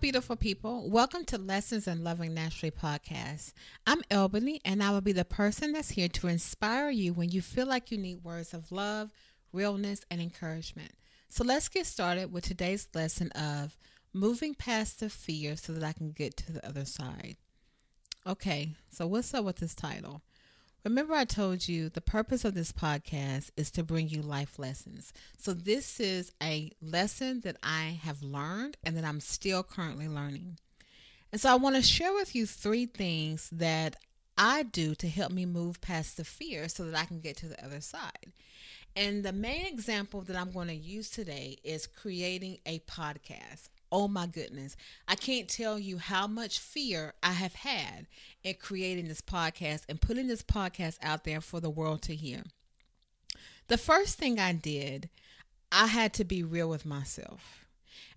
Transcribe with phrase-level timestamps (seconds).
[0.00, 0.88] beautiful people.
[0.88, 3.52] Welcome to Lessons in Loving Naturally podcast.
[3.86, 7.42] I'm Albany, and I will be the person that's here to inspire you when you
[7.42, 9.10] feel like you need words of love,
[9.52, 10.92] realness, and encouragement.
[11.28, 13.76] So let's get started with today's lesson of
[14.12, 17.36] moving past the fear so that I can get to the other side.
[18.26, 20.22] Okay, so what's up with this title?
[20.86, 25.12] Remember, I told you the purpose of this podcast is to bring you life lessons.
[25.36, 30.60] So, this is a lesson that I have learned and that I'm still currently learning.
[31.32, 33.96] And so, I want to share with you three things that
[34.38, 37.48] I do to help me move past the fear so that I can get to
[37.48, 38.30] the other side.
[38.94, 43.70] And the main example that I'm going to use today is creating a podcast.
[43.92, 44.76] Oh my goodness.
[45.06, 48.06] I can't tell you how much fear I have had
[48.42, 52.42] in creating this podcast and putting this podcast out there for the world to hear.
[53.68, 55.08] The first thing I did,
[55.70, 57.66] I had to be real with myself.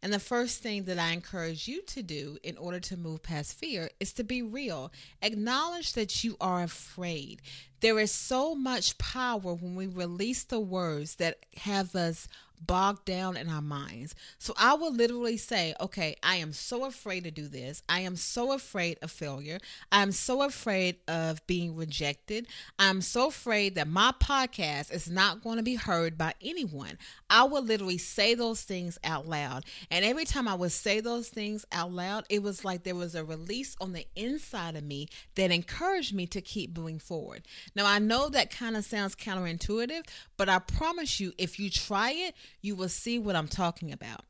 [0.02, 3.58] And the first thing that I encourage you to do in order to move past
[3.58, 4.92] fear is to be real.
[5.22, 7.42] Acknowledge that you are afraid.
[7.82, 12.28] There is so much power when we release the words that have us
[12.62, 14.16] bogged down in our minds.
[14.38, 17.82] So I will literally say, okay, I am so afraid to do this.
[17.88, 19.60] I am so afraid of failure.
[19.92, 22.48] I'm so afraid of being rejected.
[22.78, 26.98] I'm so afraid that my podcast is not going to be heard by anyone.
[27.30, 29.66] I will literally say those things out loud.
[29.90, 33.16] And every time I would say those things out loud, it was like there was
[33.16, 37.44] a release on the inside of me that encouraged me to keep moving forward.
[37.76, 42.12] Now, I know that kind of sounds counterintuitive, but I promise you, if you try
[42.12, 44.22] it, you will see what I'm talking about.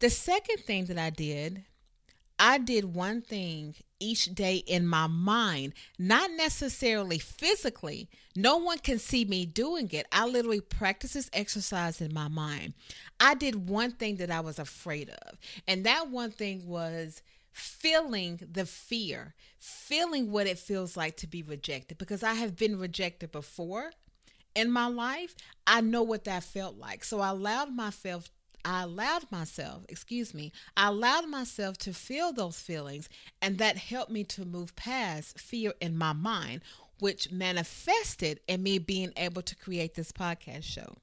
[0.00, 1.64] The second thing that I did,
[2.38, 8.08] I did one thing each day in my mind, not necessarily physically.
[8.34, 10.06] No one can see me doing it.
[10.10, 12.72] I literally practice this exercise in my mind.
[13.20, 15.38] I did one thing that I was afraid of,
[15.68, 17.20] and that one thing was
[17.52, 22.78] feeling the fear, feeling what it feels like to be rejected because I have been
[22.78, 23.92] rejected before
[24.54, 25.34] in my life.
[25.66, 27.04] I know what that felt like.
[27.04, 28.30] So I allowed myself
[28.64, 33.08] I allowed myself, excuse me, I allowed myself to feel those feelings,
[33.40, 36.60] and that helped me to move past fear in my mind,
[36.98, 40.98] which manifested in me being able to create this podcast show.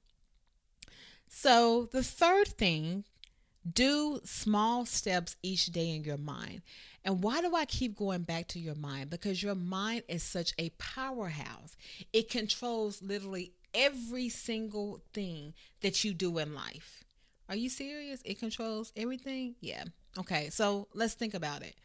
[1.27, 3.03] So, the third thing,
[3.73, 6.61] do small steps each day in your mind.
[7.03, 9.09] And why do I keep going back to your mind?
[9.09, 11.75] Because your mind is such a powerhouse.
[12.13, 17.03] It controls literally every single thing that you do in life.
[17.49, 18.21] Are you serious?
[18.25, 19.55] It controls everything?
[19.61, 19.85] Yeah.
[20.17, 21.75] Okay, so let's think about it.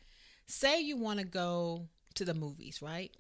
[0.47, 3.13] Say you want to go to the movies, right?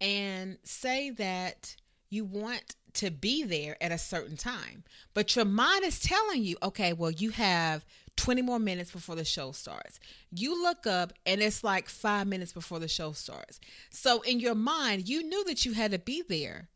[0.00, 1.76] And say that
[2.14, 6.56] you want to be there at a certain time, but your mind is telling you,
[6.62, 7.84] okay, well, you have
[8.16, 9.98] 20 more minutes before the show starts.
[10.30, 13.60] You look up and it's like five minutes before the show starts.
[13.90, 16.68] So in your mind, you knew that you had to be there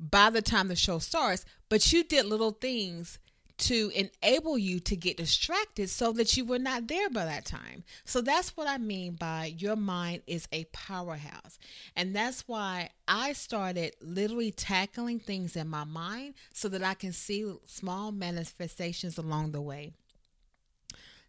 [0.00, 3.18] by the time the show starts, but you did little things
[3.58, 7.82] to enable you to get distracted so that you were not there by that time.
[8.04, 11.58] So that's what I mean by your mind is a powerhouse.
[11.96, 17.12] And that's why I started literally tackling things in my mind so that I can
[17.12, 19.92] see small manifestations along the way.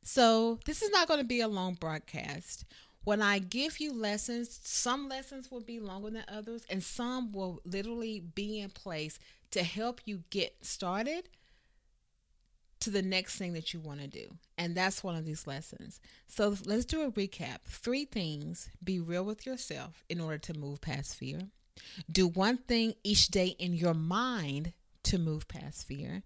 [0.01, 2.66] So, this is not going to be a long broadcast.
[3.03, 7.61] When I give you lessons, some lessons will be longer than others, and some will
[7.66, 9.19] literally be in place
[9.51, 11.28] to help you get started
[12.81, 14.38] to the next thing that you want to do.
[14.57, 16.00] And that's one of these lessons.
[16.28, 17.59] So let's do a recap.
[17.66, 21.40] Three things be real with yourself in order to move past fear.
[22.12, 24.73] Do one thing each day in your mind
[25.03, 26.23] to move past fear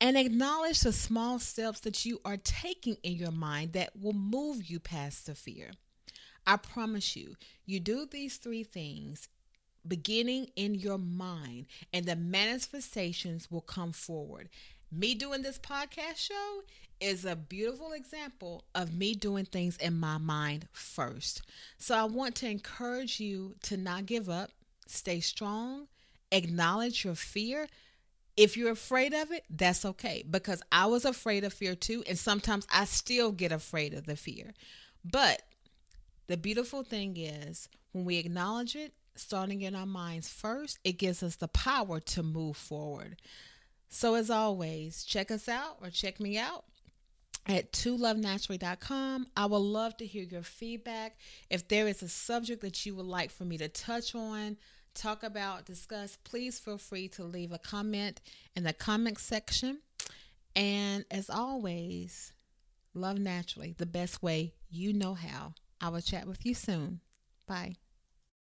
[0.00, 4.68] and acknowledge the small steps that you are taking in your mind that will move
[4.68, 5.70] you past the fear.
[6.46, 7.34] I promise you,
[7.64, 9.28] you do these three things
[9.86, 14.48] beginning in your mind, and the manifestations will come forward.
[14.90, 16.62] Me doing this podcast show
[17.00, 21.42] is a beautiful example of me doing things in my mind first.
[21.78, 24.50] So I want to encourage you to not give up,
[24.86, 25.88] stay strong,
[26.30, 27.68] acknowledge your fear
[28.36, 32.04] if you're afraid of it, that's okay because I was afraid of fear too.
[32.06, 34.52] And sometimes I still get afraid of the fear.
[35.04, 35.42] But
[36.26, 41.22] the beautiful thing is when we acknowledge it, starting in our minds first, it gives
[41.22, 43.16] us the power to move forward.
[43.88, 46.64] So, as always, check us out or check me out
[47.46, 49.26] at tolovenaturally.com.
[49.36, 51.16] I would love to hear your feedback.
[51.50, 54.56] If there is a subject that you would like for me to touch on,
[54.94, 58.20] talk about, discuss, please feel free to leave a comment
[58.54, 59.80] in the comment section.
[60.54, 62.32] And as always,
[62.96, 65.52] Love naturally, the best way you know how.
[65.82, 67.00] I will chat with you soon.
[67.46, 67.76] Bye.